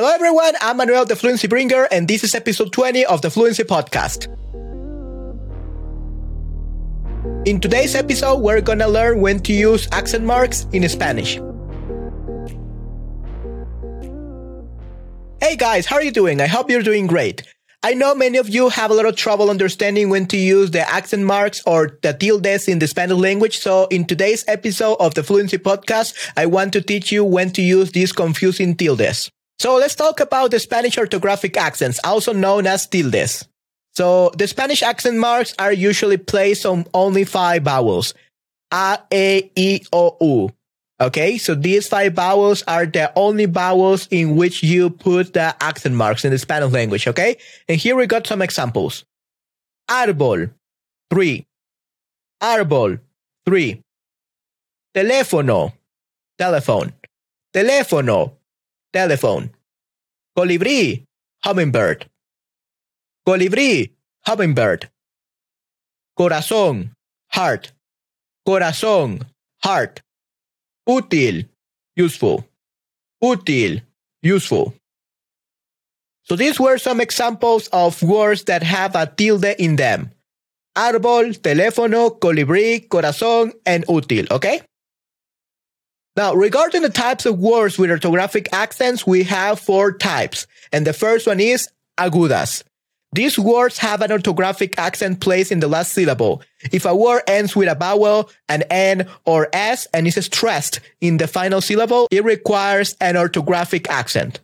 Hello, 0.00 0.14
everyone. 0.14 0.54
I'm 0.62 0.78
Manuel, 0.78 1.04
the 1.04 1.14
Fluency 1.14 1.46
Bringer, 1.46 1.86
and 1.90 2.08
this 2.08 2.24
is 2.24 2.34
episode 2.34 2.72
20 2.72 3.04
of 3.04 3.20
the 3.20 3.28
Fluency 3.28 3.64
Podcast. 3.64 4.28
In 7.46 7.60
today's 7.60 7.94
episode, 7.94 8.36
we're 8.36 8.62
gonna 8.62 8.88
learn 8.88 9.20
when 9.20 9.40
to 9.40 9.52
use 9.52 9.86
accent 9.92 10.24
marks 10.24 10.66
in 10.72 10.88
Spanish. 10.88 11.34
Hey 15.42 15.56
guys, 15.56 15.84
how 15.84 15.96
are 15.96 16.02
you 16.02 16.12
doing? 16.12 16.40
I 16.40 16.46
hope 16.46 16.70
you're 16.70 16.82
doing 16.82 17.06
great. 17.06 17.42
I 17.82 17.92
know 17.92 18.14
many 18.14 18.38
of 18.38 18.48
you 18.48 18.70
have 18.70 18.90
a 18.90 18.94
lot 18.94 19.04
of 19.04 19.16
trouble 19.16 19.50
understanding 19.50 20.08
when 20.08 20.24
to 20.28 20.38
use 20.38 20.70
the 20.70 20.88
accent 20.88 21.24
marks 21.24 21.62
or 21.66 21.98
the 22.00 22.14
tildes 22.14 22.68
in 22.68 22.78
the 22.78 22.86
Spanish 22.86 23.18
language. 23.18 23.58
So 23.58 23.86
in 23.88 24.06
today's 24.06 24.46
episode 24.48 24.96
of 24.98 25.12
the 25.12 25.22
Fluency 25.22 25.58
Podcast, 25.58 26.16
I 26.38 26.46
want 26.46 26.72
to 26.72 26.80
teach 26.80 27.12
you 27.12 27.22
when 27.22 27.50
to 27.50 27.60
use 27.60 27.92
these 27.92 28.12
confusing 28.12 28.74
tildes. 28.76 29.30
So 29.60 29.76
let's 29.76 29.94
talk 29.94 30.20
about 30.20 30.52
the 30.52 30.58
Spanish 30.58 30.96
orthographic 30.96 31.54
accents, 31.54 32.00
also 32.02 32.32
known 32.32 32.66
as 32.66 32.86
tildes. 32.86 33.46
So 33.92 34.30
the 34.38 34.48
Spanish 34.48 34.82
accent 34.82 35.18
marks 35.18 35.54
are 35.58 35.70
usually 35.70 36.16
placed 36.16 36.64
on 36.64 36.86
only 36.94 37.24
five 37.24 37.64
vowels. 37.64 38.14
A, 38.72 38.96
E, 39.12 39.50
I, 39.54 39.80
O, 39.92 40.16
U. 40.22 40.50
Okay, 40.98 41.36
so 41.36 41.54
these 41.54 41.88
five 41.88 42.14
vowels 42.14 42.64
are 42.68 42.86
the 42.86 43.12
only 43.16 43.44
vowels 43.44 44.08
in 44.10 44.34
which 44.34 44.62
you 44.62 44.88
put 44.88 45.34
the 45.34 45.54
accent 45.62 45.94
marks 45.94 46.24
in 46.24 46.30
the 46.30 46.38
Spanish 46.38 46.72
language. 46.72 47.06
Okay, 47.06 47.36
and 47.68 47.76
here 47.78 47.96
we 47.96 48.06
got 48.06 48.26
some 48.26 48.40
examples. 48.40 49.04
Árbol, 49.90 50.54
three. 51.10 51.46
Árbol, 52.42 52.98
three. 53.44 53.82
Teléfono, 54.96 55.74
telephone. 56.38 56.94
Teléfono, 57.54 58.32
telephone. 58.92 59.50
Colibrí, 60.36 61.06
hummingbird. 61.44 62.08
Colibrí, 63.26 63.96
hummingbird. 64.26 64.90
Corazón, 66.16 66.94
heart. 67.28 67.72
Corazón, 68.46 69.26
heart 69.62 70.02
útil, 70.90 71.48
useful, 71.96 72.44
útil, 73.22 73.82
useful. 74.22 74.74
So 76.22 76.36
these 76.36 76.60
were 76.60 76.78
some 76.78 77.00
examples 77.00 77.68
of 77.72 78.02
words 78.02 78.44
that 78.44 78.62
have 78.62 78.94
a 78.94 79.06
tilde 79.06 79.54
in 79.58 79.76
them. 79.76 80.10
Árbol, 80.76 81.34
teléfono, 81.40 82.18
colibrí, 82.20 82.86
corazón, 82.88 83.52
and 83.66 83.84
útil, 83.86 84.30
okay? 84.30 84.62
Now, 86.16 86.34
regarding 86.34 86.82
the 86.82 86.90
types 86.90 87.24
of 87.24 87.38
words 87.38 87.78
with 87.78 87.90
orthographic 87.90 88.48
accents, 88.52 89.06
we 89.06 89.22
have 89.24 89.60
four 89.60 89.92
types. 89.92 90.46
And 90.72 90.86
the 90.86 90.92
first 90.92 91.26
one 91.26 91.40
is 91.40 91.68
agudas. 91.98 92.62
These 93.12 93.38
words 93.38 93.78
have 93.78 94.02
an 94.02 94.10
orthographic 94.10 94.74
accent 94.78 95.20
placed 95.20 95.50
in 95.50 95.58
the 95.60 95.66
last 95.66 95.92
syllable. 95.92 96.42
If 96.72 96.84
a 96.84 96.94
word 96.94 97.22
ends 97.26 97.56
with 97.56 97.68
a 97.68 97.74
vowel, 97.74 98.30
an 98.48 98.62
N, 98.70 99.08
or 99.24 99.48
S 99.52 99.88
and 99.92 100.06
is 100.06 100.14
stressed 100.14 100.80
in 101.00 101.16
the 101.16 101.26
final 101.26 101.60
syllable, 101.60 102.06
it 102.10 102.24
requires 102.24 102.96
an 103.00 103.16
orthographic 103.16 103.88
accent. 103.88 104.38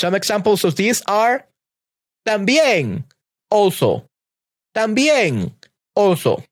Some 0.00 0.14
examples 0.14 0.64
of 0.64 0.76
these 0.76 1.02
are 1.06 1.44
también, 2.26 3.04
also, 3.50 4.04
también, 4.74 5.52
also, 5.94 6.42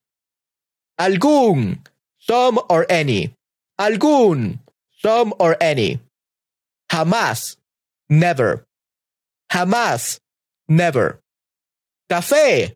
algún, 1.00 1.78
some 2.18 2.60
or 2.70 2.86
any, 2.88 3.35
algún, 3.78 4.58
some 5.02 5.34
or 5.38 5.56
any, 5.60 6.00
jamás, 6.90 7.56
never, 8.08 8.66
jamás, 9.50 10.20
never. 10.68 11.20
Café, 12.08 12.74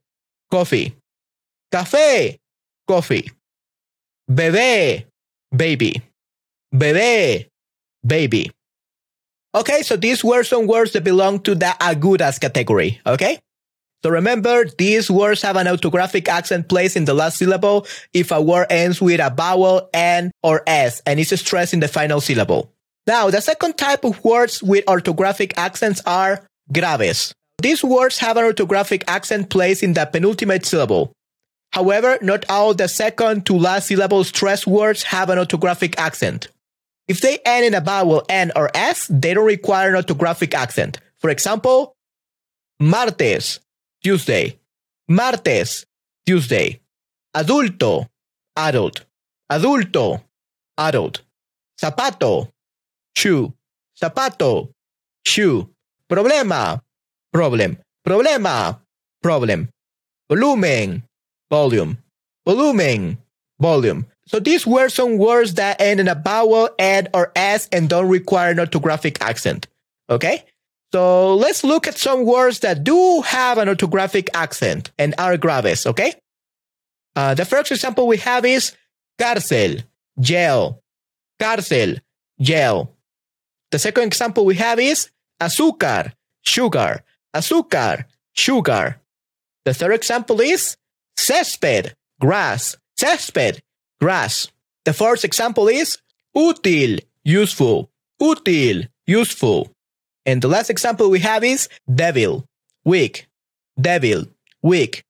coffee. 0.50 0.94
Café, 1.72 2.38
coffee. 2.86 3.30
Bebé, 4.28 5.06
baby. 5.54 6.02
Bebé, 6.74 7.48
baby. 8.04 8.50
Okay, 9.54 9.82
so 9.82 9.96
these 9.96 10.22
were 10.22 10.44
some 10.44 10.66
words 10.66 10.92
that 10.92 11.04
belong 11.04 11.40
to 11.40 11.54
the 11.54 11.74
agudas 11.80 12.40
category. 12.40 13.00
Okay? 13.06 13.38
So 14.02 14.10
remember, 14.10 14.64
these 14.78 15.10
words 15.10 15.42
have 15.42 15.56
an 15.56 15.66
orthographic 15.66 16.26
accent 16.28 16.68
placed 16.68 16.96
in 16.96 17.04
the 17.04 17.12
last 17.12 17.36
syllable 17.36 17.86
if 18.14 18.30
a 18.30 18.40
word 18.40 18.66
ends 18.70 19.00
with 19.00 19.20
a 19.20 19.28
vowel, 19.28 19.90
N, 19.92 20.30
or 20.42 20.62
S, 20.66 21.02
and 21.04 21.20
is 21.20 21.28
stressed 21.28 21.74
in 21.74 21.80
the 21.80 21.88
final 21.88 22.20
syllable. 22.20 22.72
Now, 23.06 23.28
the 23.28 23.40
second 23.40 23.76
type 23.76 24.04
of 24.04 24.22
words 24.24 24.62
with 24.62 24.84
orthographic 24.86 25.52
accents 25.56 26.00
are 26.06 26.46
graves. 26.72 27.34
These 27.60 27.84
words 27.84 28.18
have 28.18 28.38
an 28.38 28.44
orthographic 28.44 29.04
accent 29.06 29.50
placed 29.50 29.82
in 29.82 29.92
the 29.92 30.06
penultimate 30.06 30.64
syllable. 30.64 31.12
However, 31.72 32.18
not 32.22 32.44
all 32.48 32.72
the 32.72 32.88
second 32.88 33.46
to 33.46 33.58
last 33.58 33.88
syllable 33.88 34.24
stress 34.24 34.66
words 34.66 35.02
have 35.02 35.28
an 35.28 35.38
orthographic 35.38 35.98
accent. 35.98 36.48
If 37.06 37.20
they 37.20 37.38
end 37.44 37.66
in 37.66 37.74
a 37.74 37.80
vowel 37.80 38.24
N 38.28 38.50
or 38.56 38.70
S, 38.74 39.08
they 39.10 39.34
don't 39.34 39.44
require 39.44 39.94
an 39.94 40.02
orthographic 40.02 40.54
accent. 40.54 41.00
For 41.18 41.28
example, 41.28 41.92
martes, 42.78 43.60
Tuesday. 44.02 44.58
Martes, 45.08 45.84
Tuesday. 46.26 46.80
Adulto, 47.36 48.06
adult. 48.56 49.04
Adulto, 49.50 50.22
adult. 50.78 51.22
Zapato, 51.80 52.50
shoe. 53.14 53.52
Zapato, 54.00 54.70
shoe. 55.24 55.68
Problema, 56.08 56.80
problem. 57.32 57.76
Problema, 58.06 58.80
problem. 59.22 59.68
Volumen, 60.28 61.02
volume. 61.50 61.98
Volumen, 62.46 63.18
volume. 63.58 64.06
So 64.26 64.38
these 64.38 64.66
were 64.66 64.88
some 64.88 65.18
words 65.18 65.54
that 65.54 65.80
end 65.80 66.00
in 66.00 66.08
a 66.08 66.14
vowel, 66.14 66.70
N, 66.78 67.08
or 67.12 67.32
S 67.34 67.68
and 67.72 67.88
don't 67.88 68.08
require 68.08 68.52
an 68.52 68.58
orthographic 68.58 69.20
accent. 69.20 69.66
Okay? 70.08 70.44
So 70.92 71.36
let's 71.36 71.62
look 71.62 71.86
at 71.86 71.98
some 71.98 72.24
words 72.24 72.60
that 72.60 72.82
do 72.82 73.20
have 73.22 73.58
an 73.58 73.68
orthographic 73.68 74.28
accent 74.34 74.90
and 74.98 75.14
are 75.18 75.36
graves, 75.36 75.86
okay? 75.86 76.14
Uh, 77.14 77.34
the 77.34 77.44
first 77.44 77.70
example 77.70 78.06
we 78.06 78.16
have 78.18 78.44
is 78.44 78.76
cárcel, 79.18 79.84
jail. 80.18 80.82
Cárcel, 81.40 82.00
jail. 82.40 82.94
The 83.70 83.78
second 83.78 84.04
example 84.04 84.44
we 84.44 84.56
have 84.56 84.80
is 84.80 85.10
azúcar, 85.40 86.12
sugar 86.42 87.04
azúcar, 87.34 88.04
sugar. 88.32 89.00
The 89.64 89.74
third 89.74 89.94
example 89.94 90.40
is 90.40 90.76
césped, 91.16 91.94
grass, 92.20 92.76
césped, 92.98 93.60
grass. 94.00 94.48
The 94.84 94.92
fourth 94.92 95.24
example 95.24 95.68
is 95.68 95.98
útil, 96.36 97.00
useful, 97.24 97.90
útil, 98.20 98.88
useful. 99.06 99.74
And 100.26 100.42
the 100.42 100.48
last 100.48 100.70
example 100.70 101.10
we 101.10 101.20
have 101.20 101.44
is 101.44 101.68
débil, 101.90 102.44
weak, 102.84 103.26
débil, 103.80 104.28
weak. 104.62 105.02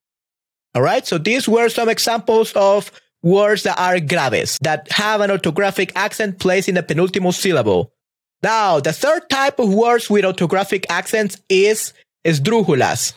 All 0.74 0.82
right. 0.82 1.06
So 1.06 1.18
these 1.18 1.48
were 1.48 1.68
some 1.68 1.88
examples 1.88 2.52
of 2.54 2.92
words 3.22 3.64
that 3.64 3.78
are 3.78 4.00
graves, 4.00 4.58
that 4.62 4.90
have 4.92 5.20
an 5.20 5.30
orthographic 5.30 5.92
accent 5.94 6.38
placed 6.38 6.68
in 6.68 6.76
the 6.76 6.82
penultimate 6.82 7.34
syllable. 7.34 7.92
Now, 8.42 8.80
the 8.80 8.92
third 8.92 9.28
type 9.28 9.58
of 9.58 9.74
words 9.74 10.08
with 10.08 10.24
orthographic 10.24 10.86
accents 10.88 11.40
is 11.48 11.92
Esdrújulas. 12.24 13.14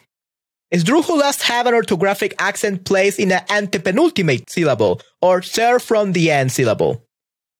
Esdrújulas 0.73 1.41
have 1.43 1.67
an 1.67 1.75
orthographic 1.75 2.33
accent 2.39 2.83
placed 2.83 3.19
in 3.19 3.29
the 3.29 3.43
antepenultimate 3.47 4.49
syllable 4.49 4.99
or 5.21 5.41
third 5.41 5.81
from 5.81 6.13
the 6.13 6.31
end 6.31 6.51
syllable. 6.51 7.05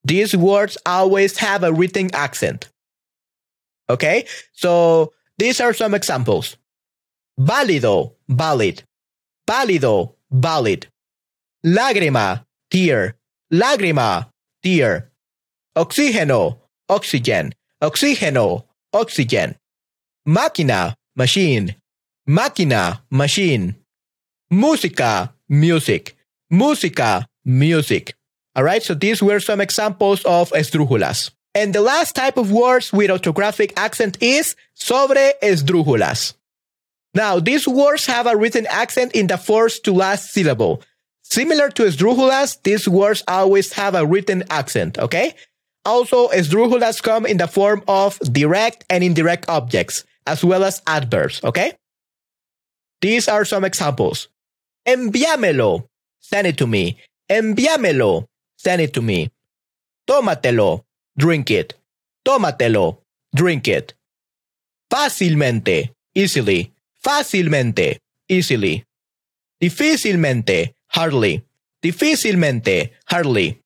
These 0.04 0.36
words 0.36 0.78
always 0.86 1.38
have 1.38 1.64
a 1.64 1.72
written 1.72 2.10
accent. 2.14 2.70
Okay, 3.90 4.26
so 4.54 5.14
these 5.38 5.60
are 5.60 5.74
some 5.74 5.94
examples. 5.94 6.58
Válido, 7.40 8.16
valid. 8.30 8.84
Válido, 9.48 10.16
valid. 10.32 10.88
Lágrima, 11.66 12.46
tear. 12.70 13.16
Lágrima, 13.52 14.30
tear. 14.62 15.12
Oxígeno, 15.76 16.60
oxygen. 16.90 17.54
Oxígeno, 17.82 18.66
oxygen. 18.94 19.56
Máquina, 20.28 20.96
machine. 21.16 21.76
Máquina, 22.28 23.02
machine. 23.10 23.76
Música, 24.50 25.34
music. 25.50 26.16
Música, 26.50 27.28
music. 27.44 28.14
All 28.56 28.64
right, 28.64 28.84
so 28.84 28.94
these 28.94 29.22
were 29.22 29.40
some 29.40 29.60
examples 29.60 30.24
of 30.26 30.52
esdrújulas. 30.52 31.32
And 31.56 31.74
the 31.74 31.82
last 31.82 32.16
type 32.16 32.38
of 32.38 32.52
words 32.52 32.92
with 32.92 33.12
orthographic 33.12 33.74
accent 33.78 34.18
is 34.22 34.56
sobre 34.74 35.34
esdrújulas. 35.42 36.34
Now, 37.14 37.40
these 37.40 37.68
words 37.68 38.08
have 38.08 38.26
a 38.26 38.36
written 38.36 38.66
accent 38.70 39.14
in 39.14 39.28
the 39.28 39.38
first 39.38 39.84
to 39.86 39.94
last 39.94 40.34
syllable. 40.34 40.82
Similar 41.22 41.70
to 41.70 41.84
esdrújulas, 41.84 42.62
these 42.64 42.88
words 42.88 43.24
always 43.28 43.72
have 43.74 43.94
a 43.94 44.06
written 44.06 44.44
accent, 44.50 44.98
okay? 44.98 45.36
Also, 45.86 46.30
esdrújulas 46.30 47.04
come 47.04 47.26
in 47.26 47.38
the 47.38 47.48
form 47.48 47.84
of 47.88 48.18
direct 48.32 48.86
and 48.90 49.04
indirect 49.04 49.48
objects, 49.48 50.06
as 50.26 50.44
well 50.44 50.64
as 50.64 50.82
adverbs, 50.88 51.44
okay? 51.44 51.74
These 53.02 53.28
are 53.28 53.46
some 53.46 53.64
examples. 53.64 54.28
Envíamelo, 54.88 55.88
send 56.20 56.48
it 56.48 56.58
to 56.58 56.68
me. 56.68 56.98
Envíamelo, 57.30 58.26
send 58.58 58.82
it 58.82 58.94
to 58.94 59.02
me. 59.02 59.30
Tómatelo, 60.08 60.84
drink 61.18 61.52
it. 61.52 61.76
Tómatelo, 62.26 63.00
drink 63.34 63.68
it. 63.68 63.94
Fácilmente, 64.90 65.94
easily. 66.14 66.74
Fácilmente, 67.04 68.00
easily. 68.28 68.86
Difícilmente, 69.62 70.76
hardly. 70.88 71.44
Difícilmente, 71.82 72.92
hardly. 73.06 73.60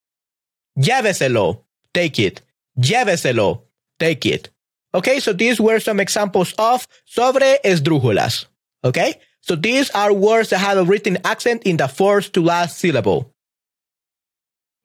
Lléveselo, 0.75 1.65
take 1.93 2.19
it. 2.19 2.41
Lléveselo, 2.77 3.63
take 3.99 4.25
it. 4.25 4.49
Okay, 4.93 5.19
so 5.19 5.33
these 5.33 5.59
were 5.59 5.79
some 5.79 5.99
examples 5.99 6.53
of 6.57 6.87
sobre 7.05 7.59
esdrújulas. 7.63 8.45
Okay, 8.83 9.19
so 9.41 9.55
these 9.55 9.89
are 9.91 10.13
words 10.13 10.49
that 10.49 10.59
have 10.59 10.77
a 10.77 10.83
written 10.83 11.17
accent 11.23 11.63
in 11.63 11.77
the 11.77 11.87
first 11.87 12.33
to 12.33 12.41
last 12.41 12.79
syllable. 12.79 13.33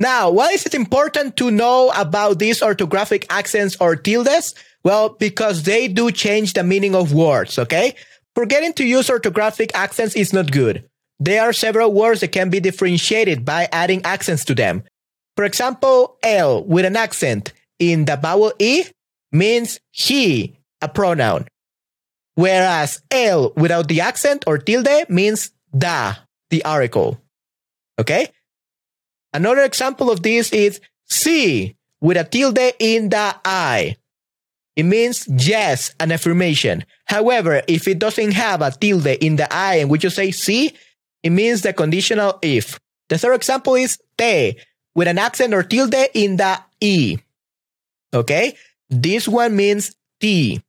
Now, 0.03 0.31
why 0.31 0.49
is 0.49 0.67
it 0.67 0.75
important 0.75 1.37
to 1.37 1.53
know 1.53 1.93
about 1.95 2.41
these 2.41 2.61
orthographic 2.61 3.25
accents 3.31 3.77
or 3.79 3.95
tildes? 3.95 4.53
Well, 4.83 5.11
because 5.11 5.63
they 5.63 5.87
do 5.87 6.11
change 6.11 6.55
the 6.55 6.65
meaning 6.65 6.97
of 6.97 7.15
words, 7.15 7.57
okay? 7.57 7.95
Forgetting 8.35 8.73
to 8.75 8.85
use 8.85 9.09
orthographic 9.09 9.71
accents 9.75 10.17
is 10.17 10.33
not 10.33 10.51
good. 10.51 10.91
There 11.21 11.41
are 11.41 11.53
several 11.53 11.93
words 11.93 12.19
that 12.19 12.33
can 12.33 12.51
be 12.51 12.59
differentiated 12.59 13.45
by 13.45 13.69
adding 13.71 14.03
accents 14.05 14.45
to 14.47 14.57
them. 14.57 14.83
For 15.37 15.45
example, 15.45 16.19
Él 16.25 16.67
with 16.67 16.85
an 16.85 16.97
accent 16.97 17.53
in 17.79 18.05
the 18.07 18.17
vowel 18.17 18.53
E 18.59 18.83
means 19.31 19.79
he, 19.93 20.59
a 20.81 20.89
pronoun. 20.89 21.47
Whereas 22.35 23.03
el 23.13 23.53
without 23.55 23.87
the 23.87 24.01
accent 24.01 24.43
or 24.49 24.59
tilde 24.59 25.09
means 25.09 25.53
da, 25.71 26.15
the 26.51 26.65
article. 26.65 27.21
Okay? 28.01 28.33
Another 29.32 29.62
example 29.62 30.11
of 30.11 30.23
this 30.23 30.52
is 30.52 30.81
sí 31.11 31.75
with 32.00 32.17
a 32.17 32.25
tilde 32.25 32.73
in 32.79 33.08
the 33.08 33.34
I. 33.44 33.96
It 34.76 34.84
means 34.84 35.26
yes, 35.29 35.94
an 36.00 36.12
affirmation. 36.12 36.84
However, 37.06 37.62
if 37.69 37.87
it 37.87 37.99
doesn't 37.99 38.32
have 38.32 38.62
a 38.62 38.70
tilde 38.70 39.06
in 39.06 39.37
the 39.37 39.52
I 39.52 39.76
and 39.76 39.90
we 39.90 39.99
just 39.99 40.17
say 40.17 40.29
sí, 40.29 40.75
it 41.23 41.31
means 41.31 41.62
the 41.62 41.73
conditional 41.73 42.38
if. 42.43 42.79
The 43.08 43.19
third 43.19 43.34
example 43.34 43.75
is 43.75 43.99
te 44.17 44.56
with 44.94 45.08
an 45.08 45.19
accent 45.19 45.55
or 45.55 45.62
tilde 45.62 46.08
in 46.14 46.37
the 46.37 46.58
E. 46.81 47.19
Okay? 48.14 48.56
This 48.88 49.26
one 49.26 49.56
means 49.56 49.94
T. 50.20 50.62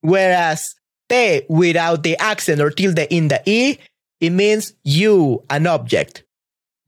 Whereas 0.00 0.74
te 1.08 1.42
without 1.48 2.02
the 2.02 2.16
accent 2.18 2.60
or 2.60 2.70
tilde 2.70 3.06
in 3.10 3.28
the 3.28 3.42
E, 3.46 3.78
it 4.20 4.30
means 4.30 4.74
you, 4.82 5.44
an 5.50 5.66
object. 5.66 6.24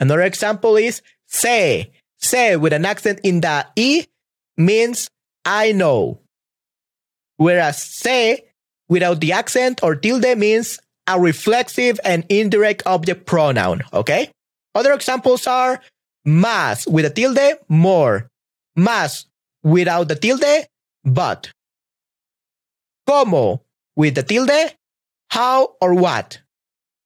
Another 0.01 0.23
example 0.23 0.77
is 0.77 1.03
sé. 1.29 1.91
Sé 2.21 2.61
with 2.61 2.73
an 2.73 2.85
accent 2.85 3.21
in 3.23 3.41
the 3.41 3.67
E 3.77 4.07
means 4.57 5.09
I 5.45 5.73
know. 5.73 6.21
Whereas 7.37 7.79
sé 7.79 8.41
without 8.89 9.21
the 9.21 9.33
accent 9.33 9.83
or 9.83 9.95
tilde 9.95 10.37
means 10.37 10.81
a 11.07 11.19
reflexive 11.19 11.99
and 12.05 12.25
indirect 12.29 12.83
object 12.87 13.27
pronoun. 13.27 13.83
Okay. 13.93 14.31
Other 14.75 14.93
examples 14.93 15.47
are 15.47 15.81
más 16.27 16.87
with 16.87 17.05
a 17.05 17.11
tilde, 17.11 17.59
more. 17.69 18.29
Más 18.77 19.25
without 19.63 20.09
the 20.09 20.15
tilde, 20.15 20.67
but. 21.05 21.51
Como 23.07 23.63
with 23.97 24.15
the 24.15 24.23
tilde, 24.23 24.75
how 25.31 25.75
or 25.81 25.95
what. 25.95 26.41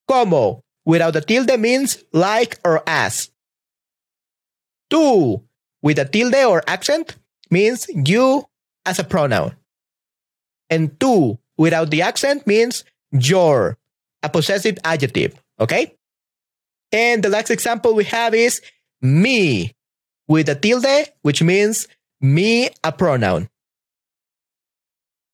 Como 0.09 0.63
without 0.85 1.13
the 1.13 1.21
tilde 1.21 1.59
means 1.59 2.03
like 2.13 2.59
or 2.65 2.83
as. 2.87 3.31
Tú 4.91 5.43
with 5.83 5.99
a 5.99 6.05
tilde 6.05 6.45
or 6.45 6.63
accent 6.67 7.17
means 7.51 7.87
you 7.89 8.45
as 8.85 8.99
a 8.99 9.05
pronoun. 9.05 9.57
And 10.71 10.91
tú 10.99 11.39
without 11.57 11.91
the 11.91 12.03
accent 12.03 12.47
means 12.47 12.85
your, 13.11 13.79
a 14.23 14.29
possessive 14.29 14.79
adjective. 14.85 15.35
Okay? 15.61 15.97
And 16.91 17.23
the 17.23 17.29
last 17.29 17.51
example 17.51 17.95
we 17.95 18.05
have 18.05 18.35
is 18.35 18.61
me 19.01 19.75
with 20.29 20.49
a 20.49 20.55
tilde, 20.55 21.09
which 21.23 21.43
means 21.43 21.89
me, 22.21 22.71
a 22.85 22.93
pronoun. 22.93 23.49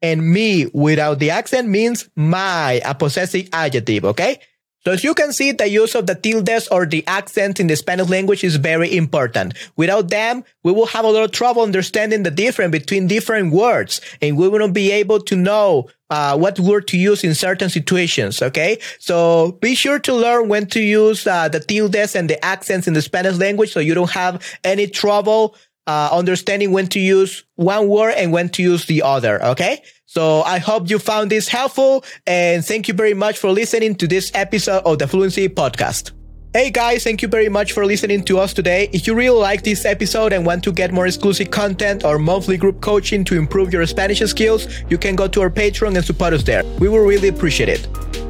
And 0.01 0.33
me 0.33 0.67
without 0.73 1.19
the 1.19 1.31
accent 1.31 1.69
means 1.69 2.09
my, 2.15 2.81
a 2.85 2.95
possessive 2.95 3.49
adjective. 3.53 4.05
Okay? 4.05 4.39
So 4.85 4.93
as 4.93 5.03
you 5.03 5.15
can 5.15 5.33
see, 5.33 5.53
the 5.53 5.69
use 5.69 5.95
of 5.95 6.07
the 6.07 6.15
tildes 6.15 6.69
or 6.69 6.87
the 6.87 7.07
accents 7.07 7.61
in 7.61 7.67
the 7.67 7.77
Spanish 7.77 8.09
language 8.09 8.45
is 8.45 8.57
very 8.57 8.97
important. 8.97 9.55
Without 9.77 10.09
them, 10.09 10.45
we 10.63 10.73
will 10.73 10.87
have 10.87 11.05
a 11.05 11.09
lot 11.09 11.25
of 11.25 11.33
trouble 11.33 11.63
understanding 11.63 12.23
the 12.23 12.31
difference 12.31 12.73
between 12.73 13.07
different 13.07 13.53
words 13.53 14.01
and 14.23 14.37
we 14.37 14.49
will 14.49 14.61
not 14.61 14.73
be 14.73 14.93
able 14.93 15.21
to 15.21 15.37
know 15.37 15.89
uh, 16.11 16.37
what 16.39 16.59
word 16.59 16.87
to 16.89 16.97
use 16.97 17.25
in 17.25 17.35
certain 17.35 17.69
situations. 17.69 18.41
Okay. 18.41 18.79
So 18.99 19.53
be 19.61 19.75
sure 19.75 19.99
to 19.99 20.15
learn 20.15 20.49
when 20.49 20.67
to 20.69 20.81
use 20.81 21.27
uh, 21.27 21.49
the 21.49 21.61
tildes 21.61 22.15
and 22.15 22.31
the 22.31 22.43
accents 22.45 22.87
in 22.87 22.95
the 22.95 23.03
Spanish 23.03 23.37
language 23.37 23.73
so 23.73 23.81
you 23.81 23.95
don't 23.95 24.11
have 24.13 24.43
any 24.65 24.87
trouble 24.87 25.55
uh, 25.87 26.11
understanding 26.13 26.71
when 26.71 26.87
to 26.89 27.01
use 27.01 27.45
one 27.57 27.89
word 27.89 28.15
and 28.17 28.33
when 28.33 28.49
to 28.51 28.63
use 28.63 28.87
the 28.87 29.03
other. 29.03 29.43
Okay. 29.43 29.83
So 30.11 30.41
I 30.41 30.57
hope 30.57 30.89
you 30.89 30.99
found 30.99 31.31
this 31.31 31.49
helpful 31.49 32.03
and 32.27 32.65
thank 32.65 32.89
you 32.89 32.95
very 32.95 33.13
much 33.13 33.37
for 33.37 33.51
listening 33.51 33.95
to 33.97 34.09
this 34.09 34.31
episode 34.33 34.83
of 34.87 34.99
the 34.99 35.07
Fluency 35.07 35.51
Podcast. 35.51 36.13
Hey 36.55 36.71
guys, 36.71 37.05
thank 37.05 37.21
you 37.21 37.29
very 37.29 37.51
much 37.51 37.73
for 37.73 37.85
listening 37.85 38.25
to 38.25 38.39
us 38.39 38.55
today. 38.55 38.89
If 38.95 39.07
you 39.07 39.15
really 39.15 39.39
like 39.39 39.65
this 39.65 39.85
episode 39.85 40.33
and 40.33 40.47
want 40.47 40.65
to 40.65 40.73
get 40.73 40.93
more 40.93 41.07
exclusive 41.07 41.51
content 41.51 42.07
or 42.07 42.19
monthly 42.19 42.57
group 42.57 42.81
coaching 42.81 43.23
to 43.25 43.37
improve 43.37 43.71
your 43.71 43.85
Spanish 43.85 44.21
skills, 44.21 44.67
you 44.89 44.97
can 44.97 45.15
go 45.15 45.29
to 45.29 45.43
our 45.43 45.51
Patreon 45.51 45.95
and 45.95 46.03
support 46.03 46.33
us 46.33 46.43
there. 46.43 46.65
We 46.79 46.89
will 46.89 47.05
really 47.05 47.29
appreciate 47.29 47.69
it. 47.69 48.28